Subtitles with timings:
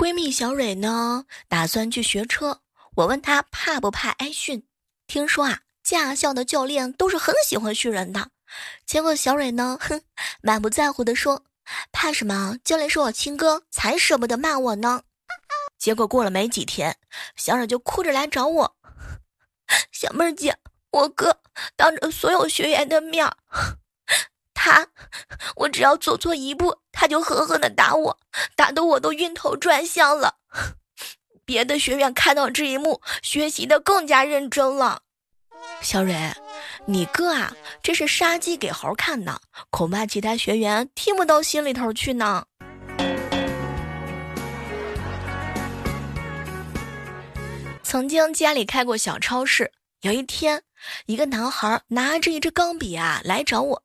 [0.00, 2.62] 闺蜜小蕊呢，打算去学车。
[2.94, 4.66] 我问她怕不怕挨训，
[5.06, 8.30] 听说啊，驾校的教练都是很喜欢训人的。
[8.86, 10.00] 结果小蕊呢，哼，
[10.40, 11.44] 满不在乎的说
[11.92, 12.56] ：“怕什么？
[12.64, 15.02] 教练是我亲哥，才舍不得骂我呢。
[15.76, 16.96] ”结果过了没几天，
[17.36, 18.76] 小蕊就哭着来找我
[19.92, 20.56] ：“小妹儿姐，
[20.92, 21.42] 我哥
[21.76, 23.36] 当着所有学员的面儿。”
[24.62, 24.86] 他，
[25.56, 28.18] 我只要走错一步，他就狠狠的打我，
[28.54, 30.34] 打得我都晕头转向了。
[31.46, 35.00] 别的学员看到这一幕，学习的更加认真了。
[35.80, 36.34] 小蕊，
[36.84, 42.44] 你哥啊，这是杀鸡给猴看的，恐怕其他学员听不到心里头去呢。
[47.82, 50.62] 曾经家里开过小超市，有一天，
[51.06, 53.82] 一个男孩拿着一支钢笔啊来找我。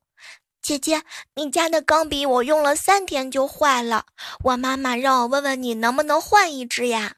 [0.66, 1.04] 姐姐，
[1.36, 4.08] 你家的钢笔我用了三天就坏了，
[4.46, 7.14] 我妈妈让我问问你能不能换一支呀？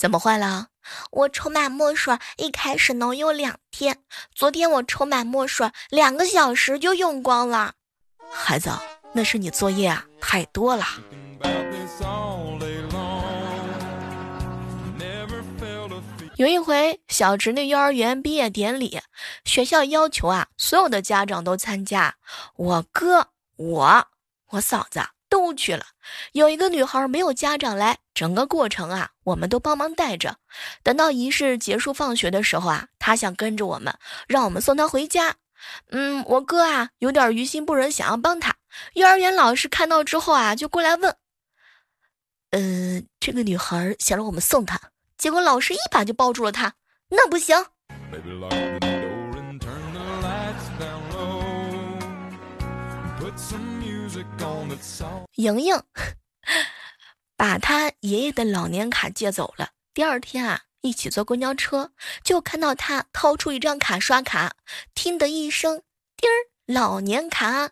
[0.00, 0.66] 怎么坏了？
[1.12, 3.98] 我充满墨水，一开始能用两天，
[4.34, 7.74] 昨天我充满墨水，两个小时就用光了。
[8.28, 8.72] 孩子，
[9.12, 10.84] 那是你作业啊太多了。
[16.40, 18.98] 有一回，小侄女幼儿园毕业典礼，
[19.44, 22.16] 学校要求啊，所有的家长都参加。
[22.56, 24.08] 我哥、我、
[24.52, 25.84] 我嫂子都去了。
[26.32, 30.38] 有一个女孩没有家长来，整个过程啊，我们都帮忙带着。
[30.82, 33.94] 等到仪式结束放学的时候啊，她想跟着我们，
[34.26, 35.34] 让我们送她回家。
[35.90, 38.56] 嗯，我哥啊，有点于心不忍，想要帮她。
[38.94, 41.14] 幼儿园老师看到之后啊，就过来问
[42.52, 44.80] ：“嗯，这个女孩想让我们送她。”
[45.20, 46.72] 结果老师一把就抱住了他，
[47.10, 47.54] 那不行。
[55.34, 55.82] 莹莹
[57.36, 59.68] 把他爷爷的老年卡借走了。
[59.92, 61.92] 第二天啊，一起坐公交车，
[62.24, 64.54] 就看到他掏出一张卡刷卡，
[64.94, 65.82] 听的一声
[66.16, 66.32] “叮儿”，
[66.64, 67.68] 老年卡，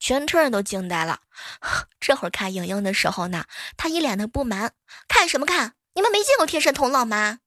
[0.00, 1.20] 全车人都惊呆了。
[2.00, 3.44] 这会儿看莹莹的时候呢，
[3.76, 4.72] 他一脸的不满，
[5.06, 5.74] 看什么看？
[5.98, 7.40] 你们没见过天神童姥吗？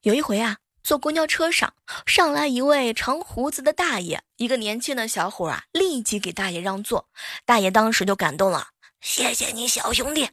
[0.00, 1.74] 有一回啊，坐公交车上，
[2.06, 7.08] 上来一位长胡子的大爷，一个年轻的小伙啊，立即给大爷让座。
[7.44, 10.30] 大爷当时就感动了，谢谢你，小兄弟。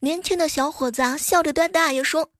[0.00, 2.32] 年轻的小伙子啊，笑着对大爷说：“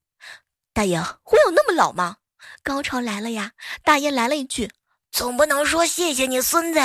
[0.75, 2.17] 大爷，我有那么老吗？”
[2.61, 3.53] 高潮来了呀！
[3.85, 4.69] 大爷来了一句
[5.09, 6.81] ：“总不能说谢谢你，孙子。”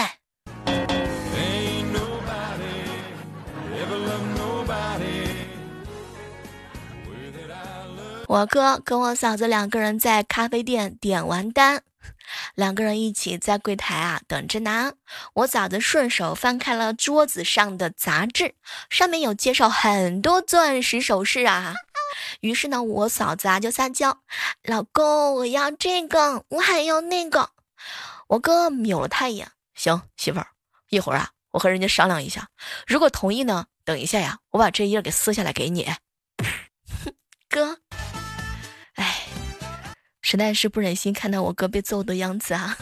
[8.33, 11.83] 我哥跟我嫂子两个人在咖啡店点完单，
[12.55, 14.95] 两个人一起在柜台啊等着拿。
[15.35, 18.55] 我嫂子顺手翻开了桌子上的杂志，
[18.89, 21.75] 上面有介绍很多钻石首饰啊。
[22.41, 24.23] 于是呢，我嫂子啊就撒娇
[24.65, 27.51] ：“老公，我要这个，我还要那个。”
[28.29, 30.47] 我哥瞄了他一眼：“行，媳妇儿，
[30.89, 32.49] 一会儿啊，我和人家商量一下，
[32.87, 35.93] 如果同意呢，等一下呀，我把这页给撕下来给你。”
[37.51, 37.82] 哥。
[40.33, 42.75] 实在是不忍心看到我哥被揍的样子啊！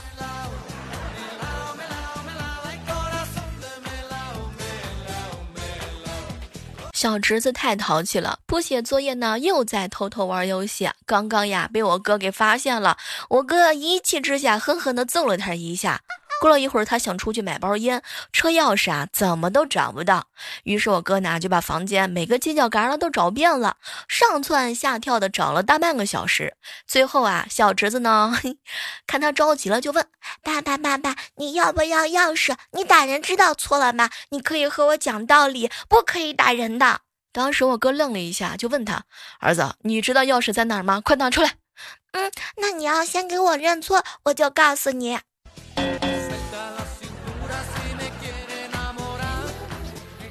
[6.92, 10.90] 小侄子太淘气了，不写作业呢，又在偷偷玩游戏。
[11.04, 12.96] 刚刚呀，被我哥给发现了，
[13.28, 16.02] 我哥一气之下狠狠的揍了他一下。
[16.40, 18.02] 过了一会儿，他想出去买包烟，
[18.32, 20.28] 车钥匙啊怎么都找不到。
[20.64, 23.76] 于是我哥呢就把房间每个犄角旮旯都找遍了，
[24.08, 26.56] 上蹿下跳的找了大半个小时。
[26.86, 28.40] 最后啊，小侄子呢
[29.06, 30.06] 看他着急了，就问
[30.42, 32.56] 爸爸：“爸爸，你要不要钥匙？
[32.72, 34.08] 你打人知道错了吗？
[34.30, 37.02] 你可以和我讲道理，不可以打人的。”
[37.32, 39.04] 当时我哥愣了一下，就问他
[39.40, 41.02] ：“儿子，你知道钥匙在哪儿吗？
[41.04, 41.52] 快拿出来。
[42.12, 45.20] ”“嗯，那你要先给我认错，我就告诉你。”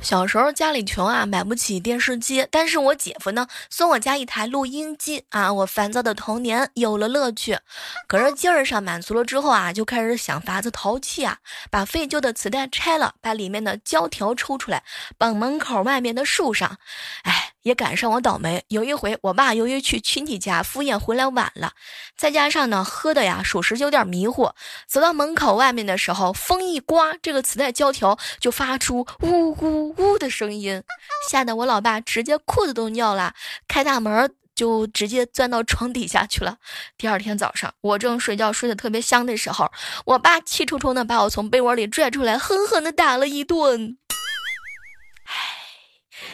[0.02, 7.60] 小时候家里穷啊，买不起电视机，但是我姐夫呢送我家一台录音机啊，我烦躁的童年有了乐趣。
[8.08, 11.38] 可是劲儿上满足了之后啊，就开始想法子淘气啊，
[11.70, 14.84] 把废旧的磁带拆了，把里面的胶条抽出来，
[15.18, 16.78] 绑门口外面的树上。
[17.24, 18.64] 哎，也赶上我倒霉。
[18.70, 21.74] 有一回，我爸由于去亲戚家赴宴回来晚了，
[22.18, 24.52] 再加上呢喝的呀，属实有点迷糊，
[24.88, 29.96] 走到门口外面的时候，风一刮，这个磁带胶条就发出呜呜。
[30.00, 30.82] 呜的声音，
[31.30, 33.34] 吓得我老爸直接裤子都尿了，
[33.68, 36.58] 开大门就直接钻到床底下去了。
[36.98, 39.72] 第二天早上，我正睡觉睡得特别香的时候，
[40.06, 43.98] 我爸气冲冲的把我从被窝里拽出来，狠狠的打了一顿。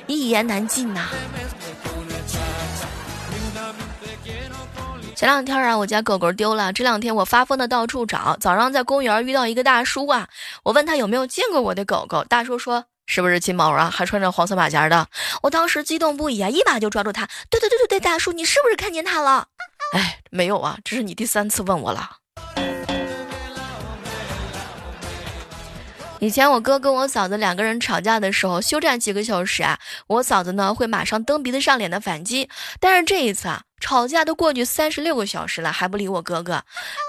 [0.07, 1.09] 一言难尽呐。
[5.15, 6.73] 前两天啊，我家狗狗丢了。
[6.73, 8.35] 这两天我发疯的到处找。
[8.39, 10.27] 早上在公园遇到一个大叔啊，
[10.63, 12.23] 我问他有没有见过我的狗狗。
[12.25, 13.89] 大叔说是不是金毛啊？
[13.89, 15.07] 还穿着黄色马甲的。
[15.41, 17.25] 我当时激动不已啊，一把就抓住他。
[17.49, 19.47] 对对对对对，大叔，你是不是看见他了？
[19.93, 22.17] 哎，没有啊，这是你第三次问我了。
[26.25, 29.77] 以前我哥跟我嫂子两个人吵架的时候，休战几个小时啊，
[30.07, 32.49] 我嫂子呢会马上蹬鼻子上脸的反击。
[32.79, 33.61] 但是这一次啊。
[33.81, 36.63] 吵架都过去三十六个小时了，还不理我哥哥，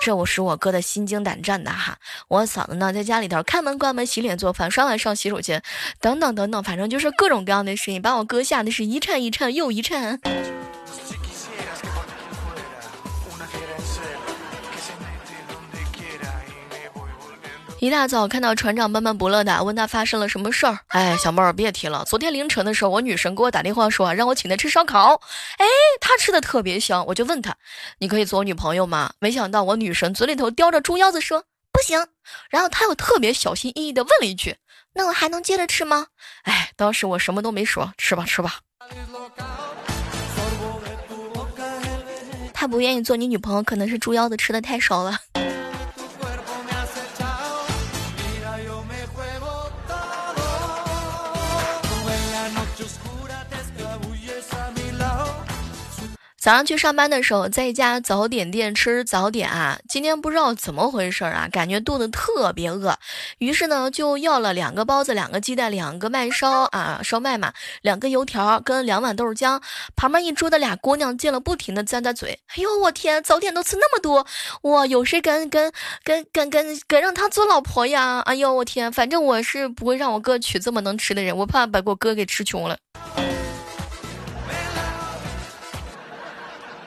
[0.04, 1.96] 这我使我哥的心惊胆战的哈。
[2.28, 5.62] 我嫂子呢，在家里头开门、关门、洗脸、做饭、刷碗、上洗手间，
[6.00, 10.20] 等等等等，反正就是各种各样的事情，把我哥吓得是一颤一颤又一颤。
[17.86, 20.76] 一大早看到船长闷闷不乐的，问他发生了什么事儿。
[20.88, 25.14] 哎，小妹儿别提了，昨天凌晨的时候，我女神给我打电话说让我请她吃烧烤。
[25.58, 25.64] 哎，
[26.00, 27.54] 她吃的特别香，我就问她，
[28.00, 29.12] 你可以做我女朋友吗？
[29.20, 32.04] 没想到我女神嘴里头叼着猪腰子说不行，
[32.50, 34.56] 然后她又特别小心翼翼的问了一句，
[34.92, 36.06] 那我还能接着吃吗？
[36.42, 38.58] 哎，当时我什么都没说，吃吧吃吧。
[42.52, 45.20] 她不愿意做你女朋友，可能是猪腰子吃的太少了。
[56.46, 59.80] 早上去上班的时候，在一家早点店吃早点啊。
[59.88, 62.96] 今天不知道怎么回事啊，感觉肚子特别饿，
[63.38, 67.52] 于是呢就要了两个包子、两个鸡蛋、两个麦烧啊烧麦嘛，
[67.82, 69.60] 两个油条跟两碗豆浆。
[69.96, 72.38] 旁边一桌的俩姑娘见了，不停的咂咂嘴。
[72.56, 74.24] 哎呦我天，早点都吃那么多，
[74.70, 75.72] 哇，有谁敢敢
[76.04, 78.20] 敢敢敢敢让他做老婆呀？
[78.20, 82.78] 哎呦我天，反正我是不会让我哥娶这么能吃的人，我怕把我哥给吃穷了。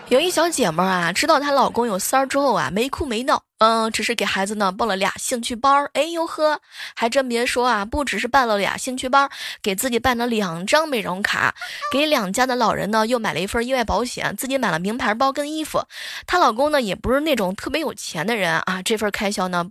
[0.10, 5.92] 有一小姐妹啊，知道她老公有三儿之后啊，没哭没闹，嗯，只是给孩子呢报了俩兴趣班儿。
[5.94, 6.60] 哎呦呵，
[6.96, 9.30] 还真别说啊，不只是办了俩兴趣班，
[9.62, 11.54] 给自己办了两张美容卡，
[11.92, 15.80] 给两家的老人呢又买了一份意外保险，自己买了名牌包跟衣服。
[16.26, 19.64] 她老公呢也不是那种特别有钱的人啊，这份开销呢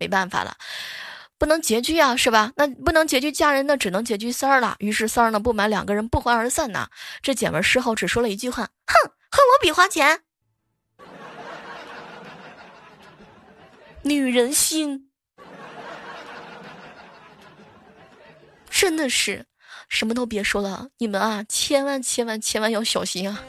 [0.00, 0.56] 没办法了，
[1.38, 2.50] 不能拮据啊，是吧？
[2.56, 4.74] 那不能拮据家人，那只能拮据三儿了。
[4.80, 6.88] 于是三儿呢不满两个人不欢而散呐。
[7.22, 9.10] 这姐们事后只说了一句话：哼。
[9.34, 10.20] 和我比花钱，
[14.02, 15.10] 女人心
[18.70, 19.46] 真的是
[19.88, 23.42] 什么都别说了，你们啊，千万千万千万要小心啊！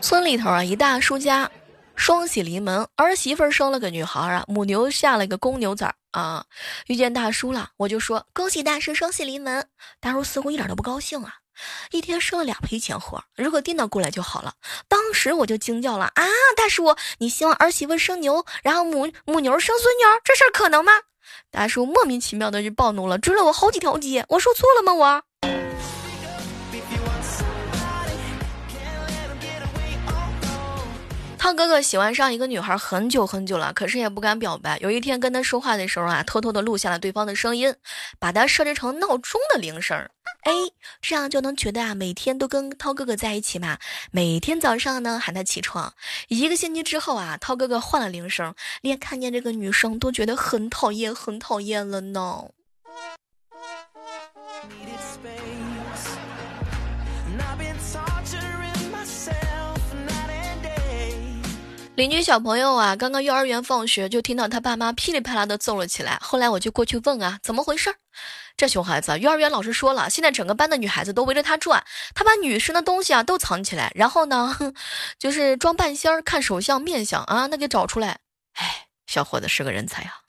[0.00, 1.50] 村里头啊，一大叔家。
[1.94, 6.44] 双喜临门，儿媳妇生了个女孩啊，母牛下了个公牛崽啊。
[6.86, 9.68] 遇见大叔了，我就说恭喜大叔双喜临门。
[10.00, 11.34] 大叔似乎一点都不高兴啊，
[11.90, 14.54] 一天生了两批钱货，如果订到过来就好了。
[14.88, 16.24] 当时我就惊叫了啊，
[16.56, 20.92] 大叔，你希望儿媳妇生牛，然后母母牛生孙女，这事儿可能吗？
[21.50, 24.24] 大叔莫名其妙的就暴怒了，追了我好几条街。
[24.30, 24.92] 我说错了吗？
[24.94, 25.22] 我。
[31.40, 34.76] 涛哥哥喜欢上一个女孩很久很久了，可是也不敢表白。
[34.80, 37.74] 有一天跟他说话的时候啊，偷偷的录下了对方的声音，
[38.18, 39.96] 把它设置成闹钟的铃声。
[40.42, 40.52] 哎，
[41.00, 43.78] 这样就能觉得啊，每天都跟涛哥哥在一起嘛。
[44.10, 45.94] 每天早上呢喊他起床。
[46.28, 52.50] 一个星期之后啊，涛哥哥换了铃声，连看见这个女生都觉得很讨厌，很讨厌了呢。
[61.96, 66.18] 邻居小朋友啊，刚刚幼儿园放学就听到他爸妈噼里啪啦的揍了起来。
[66.22, 67.94] 后来我就过去问啊，怎么回事？
[68.56, 74.56] 这熊孩子，幼儿园老师说了，现在整个班的女孩子都围着他转，他把女生的东西啊都藏起来，然后呢，
[75.18, 78.20] 就是装半仙儿看手相面相啊，那给找出来。
[78.54, 80.19] 哎，小伙子是个人才啊。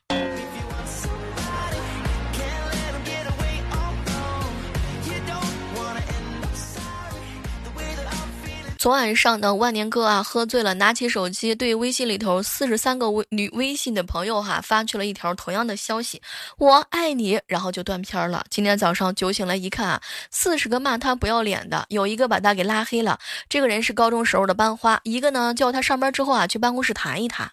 [8.82, 16.20] 昨晚上呢，万年哥啊喝醉了，拿起手机对微信里头四十三个微女微信的朋友哈发去了一条同样的消息
[16.58, 18.44] ：“我爱你。”然后就断片了。
[18.50, 23.20] 今天早上酒醒来一看啊，四十个骂他不要脸的，有一个把他给拉黑了。
[23.48, 27.52] 这个人是高中时候的班花，一个呢叫他上班之后啊去办公室谈一谈。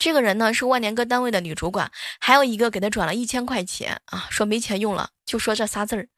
[0.00, 6.08] 这个人呢是万年哥单位的女主管，还有一个给他转了一千块钱啊，说没钱用了，就说这仨字儿。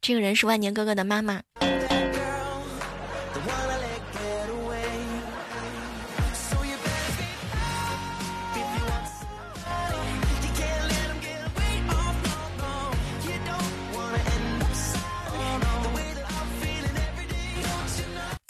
[0.00, 1.42] 这个人是万年哥哥的妈妈。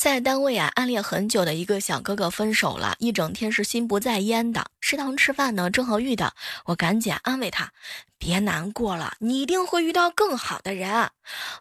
[0.04, 4.66] 在单位啊，暗恋很久的一个小哥哥分手了，一整天是心不在焉的。
[4.78, 6.34] 食堂吃饭呢，正好遇到，
[6.66, 7.73] 我赶紧安慰他
[8.20, 11.08] ：“别难过了，你一定会遇到更好的人。”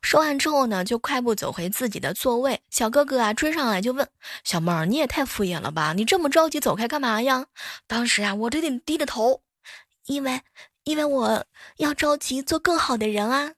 [0.04, 2.60] 说完之后呢，就快步走回自己的座位。
[2.70, 4.06] 小哥哥啊，追上来就问
[4.44, 5.94] ：“小妹儿，你也太敷衍了吧？
[5.94, 7.46] 你这么着急走开干嘛呀？”
[7.88, 9.42] 当时啊，我这得低着头，
[10.08, 10.42] 因为，
[10.84, 11.46] 因为我
[11.78, 13.54] 要着急做更好的人啊。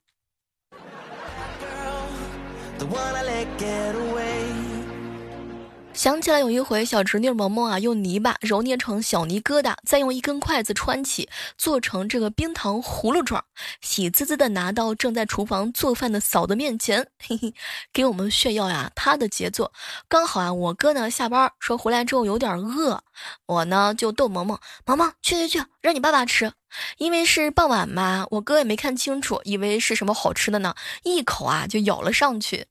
[5.95, 13.41] 想起来有一回，小侄女萌萌啊，用泥巴揉捏成小泥疙瘩，再用一根筷子穿起，做成这个冰糖葫芦状，
[13.81, 17.53] 喜滋滋的拿到正在厨房做饭的嫂子面前， 嘿嘿，
[17.93, 19.71] 给我们炫耀呀她的杰作。
[20.09, 23.01] 刚好啊，我哥呢下班说回来之后有点饿，
[23.45, 26.51] 我呢就逗萌萌，萌萌去去去，让你爸爸吃。
[26.97, 32.67] 因为是傍晚嘛，我哥也没看清楚，以为是什么好吃的呢，一口啊就咬了上去。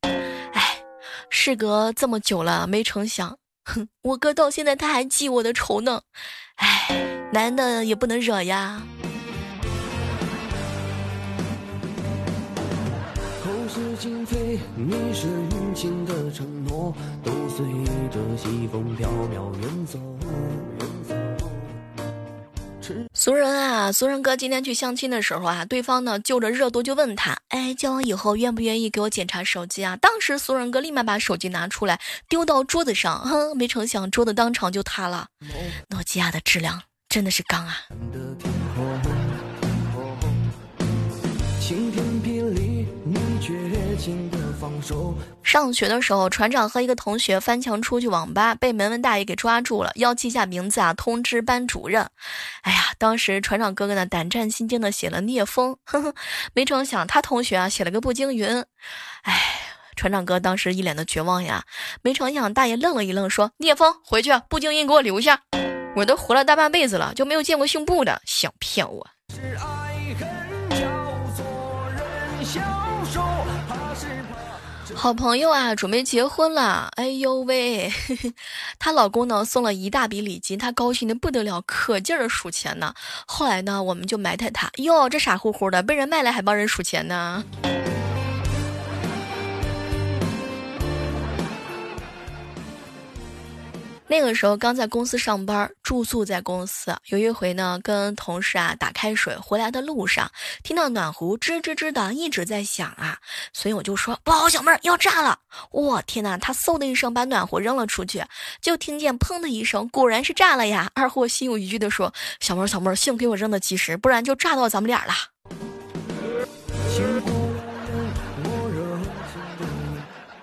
[1.36, 6.02] 事隔这么久了，没成想，哼，我哥到现在他还记我的仇呢。
[6.54, 8.80] 唉，男的也不能惹呀。
[13.42, 17.66] 口是心非，你是殷勤的承诺，都随
[18.12, 19.98] 着西风飘渺远走。
[23.14, 29.96] 俗人啊，俗人哥今天去相亲的时候啊，对方呢就着热度就问他，哎，交往以后愿不愿意给我检查手机啊？
[29.96, 31.98] 当时俗人哥立马把手机拿出来
[32.28, 35.28] 丢到桌子上，哼，没成想桌子当场就塌了。
[35.88, 37.78] 诺基亚的质量真的是钢啊！
[41.60, 44.38] 晴天霹雳，你绝情的
[45.44, 52.08] 上学的时候，船长和一个同学翻墙出去网吧，被门卫大爷给抓住了，要记下名字啊，通知班主任。
[52.62, 56.14] 哎呀，当时船长哥哥呢，胆战心惊的写了聂风，呵呵，
[56.54, 58.64] 没成想他同学啊，写了个步惊云。
[59.22, 59.60] 哎，
[59.94, 61.64] 船长哥当时一脸的绝望呀，
[62.02, 65.42] 没成想大爷愣了一愣，说：“聂风回去，步惊云给我留下。
[65.94, 70.26] 我都活了大半辈子了，就没有见过姓步的，想骗我。”是爱恨
[70.70, 70.76] 叫
[71.36, 71.44] 做
[71.90, 72.60] 人消
[73.12, 73.20] 瘦，
[73.68, 74.43] 怕是怕
[74.96, 76.88] 好朋友啊，准备结婚了。
[76.96, 77.92] 哎呦喂，
[78.78, 82.94] 她老公呢送了一大笔礼金，她高兴的不得了，可劲儿数钱呢。
[83.26, 87.44] 后来呢，我们就埋汰她，哟，这傻乎乎的被人卖了还帮人数钱呢。
[94.14, 96.94] 那个时候刚在公司上班，住宿在公司。
[97.06, 100.30] 有一回呢，跟同事啊打开水回来的路上，
[100.62, 103.18] 听到暖壶吱吱吱的一直在响啊，
[103.52, 105.36] 所以我就说不好，小妹儿要炸了！
[105.72, 108.24] 我天哪，他嗖的一声把暖壶扔了出去，
[108.60, 110.88] 就听见砰的一声，果然是炸了呀！
[110.94, 115.14] 二货心有余悸的说：“小妹儿，小妹儿，幸亏我扔的及时，不然就炸到咱们俩了。”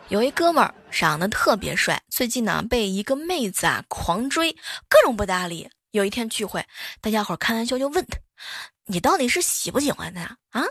[0.10, 4.52] 有一哥们儿长得特别帅，最近呢被一个妹子啊狂追，
[4.88, 5.70] 各种不搭理。
[5.92, 6.66] 有一天聚会，
[7.02, 8.18] 大家伙开玩笑就问他
[8.86, 10.38] ：“你到底是喜不喜欢他呀？
[10.52, 10.64] 啊，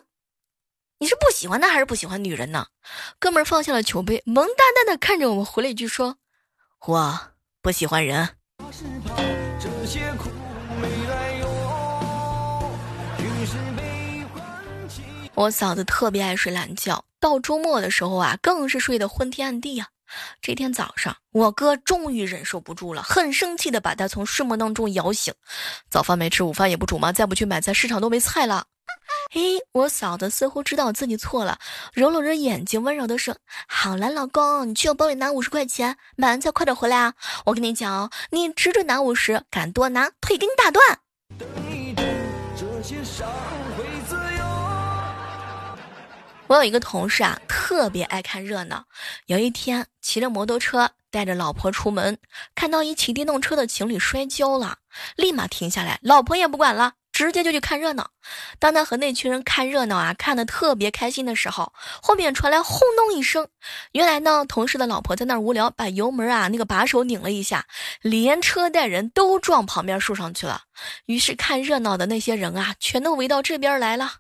[0.98, 2.66] 你是不喜欢他还是不喜欢女人呢？”
[3.18, 6.16] 哥们儿放下了酒杯，萌哒哒的看着我们，回了一句说
[6.86, 7.20] ：“我
[7.60, 8.28] 不喜欢人。”
[15.34, 19.88] 我嫂子特别爱睡懒觉，到周末的时候啊，更是睡得昏天暗地呀。
[20.40, 25.32] 这天早上，我哥终于忍受不住了，很生气的把他从睡梦当中摇醒。
[25.90, 27.12] 早饭没吃，午饭也不煮吗？
[27.12, 28.64] 再不去买菜，市场都没菜了。
[29.34, 29.40] 哎，
[29.72, 31.58] 我嫂子似乎知道自己错了，
[31.92, 33.36] 揉了揉眼睛，温柔的说
[33.68, 37.14] ：“好了，老公，你去我包里拿五十块钱，买完菜快点回来啊！
[37.44, 40.98] 我跟你讲哦，你只准拿五十，敢多拿，腿给你打断。”
[46.50, 48.86] 我有一个同事啊，特别爱看热闹。
[49.26, 52.18] 有一天，骑着摩托车带着老婆出门，
[52.56, 54.78] 看到一骑电动车的情侣摔跤了，
[55.14, 58.10] 立马停下来，老婆也不管了，直接就去看热闹。
[58.58, 63.46] 当他和那群人看热闹啊，看得特别开心的时候，后面传来轰隆一声。
[63.92, 67.66] 原来呢，同事的老婆在那儿无聊，把油门啊那个把手拧了一下，
[68.02, 70.62] 连车带人都撞旁边树上去了。
[71.06, 74.14] 于是看热闹的那些人啊，全都围到这边来了。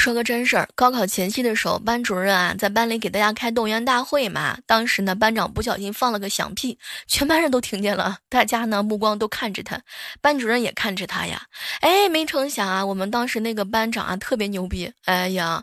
[0.00, 4.56] 说个真事儿，高考前夕的时候，班主任啊在班里给大家开动员大会嘛。
[4.64, 8.16] 当时呢，班长不小心放了个响屁，全班人都听见了。
[8.30, 9.78] 大家呢目光都看着他，
[10.22, 11.42] 班主任也看着他呀。
[11.80, 14.90] 哎，没成想啊，我们当时那个班长啊特别牛逼。
[15.04, 15.62] 哎呀，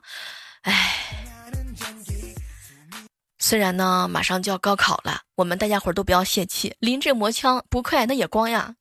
[0.61, 0.95] 哎，
[3.39, 8.75] 虽然呢马上就要高考了，我们大家伙儿都不要泄气，临阵磨枪，不快那也光呀。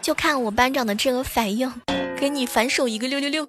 [0.00, 1.70] 就看我班长的这个反应。
[2.26, 3.48] 给你反手一个六六六。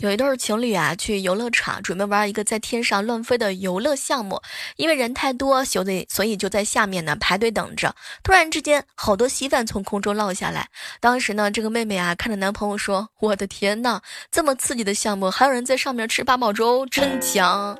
[0.00, 4.42] 有一对情侣啊，去游乐场准备玩一个在天上乱飞的游乐项目，
[4.76, 7.94] 因为人太多，所以所以就在下面呢排队等着。
[8.22, 10.68] 突然之间，好多稀饭从空中落下来。
[11.00, 17.78] 当时呢，这个妹妹啊看着男朋友说：“我的天呐，这么刺激的项目，还有人在上面吃八宝粥，真香。”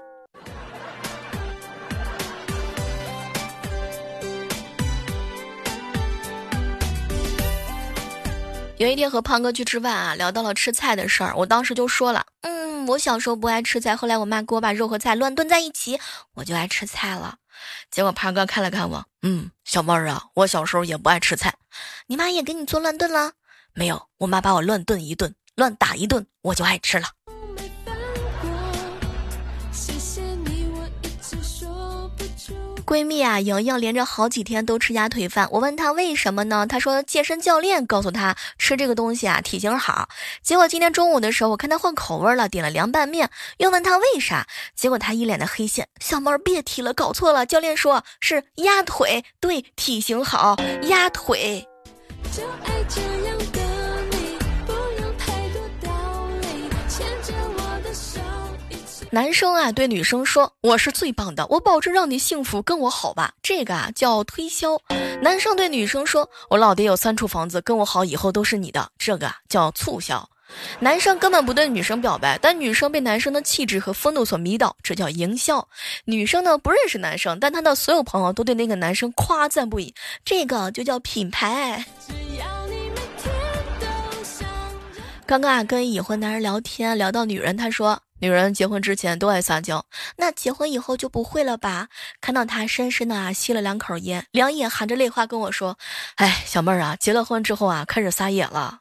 [8.81, 16.01] 有一天和胖哥去吃饭啊，聊到了吃菜的事儿，我当时就说了，嗯，我小时候不爱吃菜，后来我妈给我把肉和菜乱炖在一起，
[16.33, 17.37] 我就爱吃菜了。
[17.91, 21.55] 结果胖哥看了看我，嗯，小妹儿啊，我小时候也不爱吃菜，
[22.07, 23.33] 你妈也给你做乱炖了？
[23.75, 27.09] 没有，我妈把我乱炖一顿，乱打一顿，我就爱吃了。
[32.91, 35.47] 闺蜜啊，莹莹连着好几天都吃鸭腿饭。
[35.53, 36.67] 我问她为什么呢？
[36.67, 40.09] 她说健身教练告诉她吃这个东西啊，体型好。
[40.43, 44.45] 结果今天中午的时候，我看她换口味了，点了凉拌面，又问她为啥，
[44.75, 45.87] 结果她一脸的黑线。
[46.01, 47.47] 小妹儿别提了，搞错了。
[47.47, 50.57] 教练说是鸭腿，对，体型好，
[50.89, 51.65] 鸭腿。
[52.33, 53.39] 就爱这样
[59.13, 64.81] 男生啊，对女生说：“我是最棒的，我保证让你幸福，跟我好吧。”这个啊叫推销。
[65.21, 70.29] 男生对女生说：“我老爹有三处房子，跟我好以后都是你的。”这个啊叫促销。
[70.79, 75.67] 男生根本不对女生表白，但女生被男生的气质和风度所迷倒，这叫营销。
[76.05, 79.93] 女生呢不认识男生，但她的所有朋友都对那个男生夸赞不已，
[80.25, 81.85] 这个就叫品牌。
[85.27, 88.01] 刚刚啊跟已婚男人聊天，聊到女人，他说。
[88.21, 91.89] 女人结婚之前都爱撒娇，那结婚以后就不会了吧？
[92.21, 95.79] 看到他深深的啊吸了两口烟，两眼含着泪花跟我说
[96.17, 98.79] ：“哎，小妹儿啊，结了婚之后啊，开始撒野了。”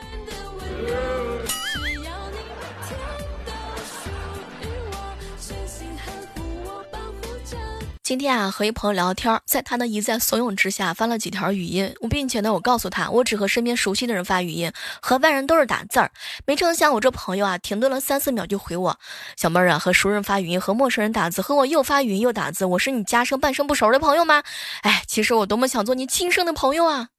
[8.10, 16.10] 今天啊，和一朋友聊天，在他的一再怂恿之下，发了几条语音，并且呢，我告诉他，我只和身边熟悉的人发语音，和外人都是打字儿。
[16.44, 18.98] 没成想，我这朋友啊，停顿了三四秒就回我
[19.38, 24.42] ：“小妹儿啊，和熟人发语音，和陌生人打字，和我又发语音又打字，我是你家生半生不熟的朋友吗？”
[24.82, 27.10] 哎，其实我多么想做你亲生的朋友啊！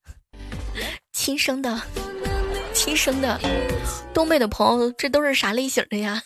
[1.12, 1.80] 亲生的，
[2.74, 3.40] 亲生的，
[4.12, 6.20] 东北的朋友，这都是啥类型的呀？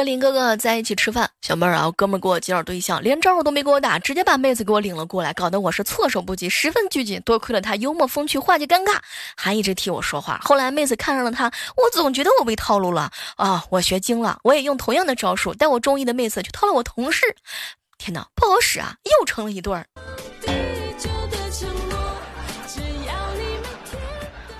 [0.00, 7.20] 和林哥哥在一起吃饭，小妹儿啊，哥们儿给我介绍对象，连招呼都没给我打，直接把妹子给我领了过来，搞得我是措手不及，十分拘谨。
[7.20, 8.96] 多亏了他幽默风趣，化解尴尬，
[9.36, 10.40] 还一直替我说话。
[10.42, 13.62] 后来妹子看上了他，我总觉得我被套路了啊！
[13.68, 17.36] 我学精了，我也用同样的招数，但我中意的妹子去套了我同事。
[17.98, 19.84] 天哪，不好使啊，又成了一对儿。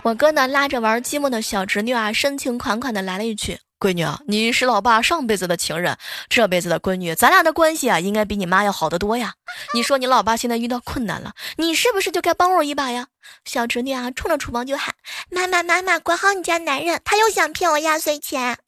[0.03, 3.59] 我哥呢，拉着玩积木的小侄女啊，深情款款的来了一句。
[3.81, 5.97] 闺女啊，你是老爸上辈子的情人，
[6.29, 9.33] 这辈子的闺女，咱俩的关系啊，应该比你妈要好得多呀。
[9.73, 13.07] 你说你老爸现在遇到困难了，你是不是就该帮我一把呀？
[13.47, 14.95] 小侄女啊，冲着厨房就喊
[15.33, 18.59] ：“妈妈妈妈，管好你家男人，他又想骗我压岁钱。”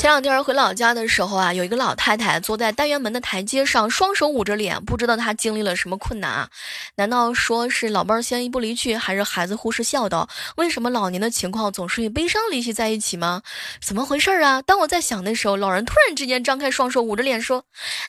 [0.00, 6.48] 前两天回老家的时候啊，有一个老太太坐在单元门的台阶上，双手捂着脸，不知道她经历了什么困难啊？
[6.96, 10.26] 难道说是老伴儿先一步离去，还是孩子忽视孝道？
[10.56, 13.42] 为什么老年的情况总是与悲伤联系在一起吗？
[13.82, 14.62] 怎么回事啊？
[14.62, 17.66] 当我在想的时候，老人突然之间张开双手捂着脸说：“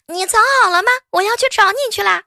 [0.07, 0.87] 你藏好了吗？
[1.11, 2.23] 我要去找你去啦。”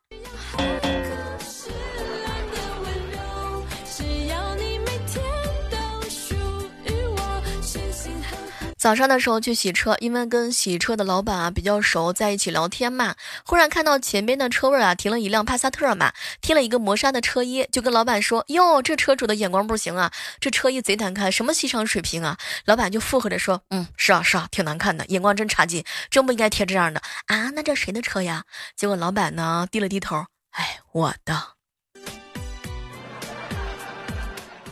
[8.84, 13.14] 早上的时候去洗车，因为跟洗车的老板啊比较熟，在一起聊天嘛。
[13.46, 28.44] 忽然看到前边的车位啊停了一辆帕萨特嘛，贴了一个磨砂的车衣，就跟老板说：“哟，这车主的眼光不行啊，这车衣贼难看，什么欣赏水平啊？”老板就附和着说：“嗯，是啊是啊，挺难看的，眼光真差劲，真不应该贴这样的啊。”那这谁的车呀？
[28.76, 31.42] 结果老板呢低了低头，哎，我的。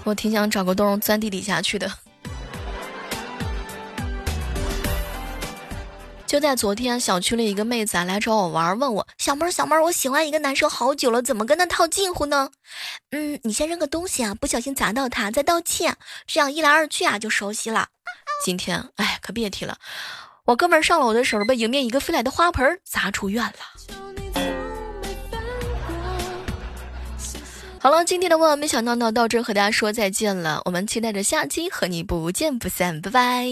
[0.05, 2.02] 我挺想找个洞钻地底下去的。
[6.33, 12.49] 就在昨天，小区里一个妹子啊来找我玩，问我小妹儿小妹儿，我喜欢一个男生好久了，怎么跟他套近乎呢？
[13.11, 15.95] 嗯，你先扔个东西啊，不小心砸到他，再道歉，
[16.27, 17.89] 这样一来二去啊就熟悉了。
[18.43, 19.77] 今天，哎，可别提了，
[20.47, 23.53] 我哥们儿上楼的时候被迎面一个飞来的花盆砸出院了。
[27.79, 30.63] 好了，今天的万万没想到呢，到这和大家说再见了。
[30.65, 33.47] 我们期待着下期和你不见不散，拜拜。